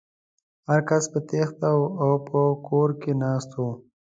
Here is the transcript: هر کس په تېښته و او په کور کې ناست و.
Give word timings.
هر 0.69 0.79
کس 0.89 1.03
په 1.13 1.19
تېښته 1.29 1.69
و 1.77 1.83
او 2.03 2.11
په 2.27 2.39
کور 2.67 2.89
کې 3.01 3.11
ناست 3.21 3.51
و. 3.61 3.65